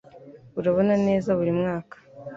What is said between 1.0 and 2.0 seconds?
neza buri mwaka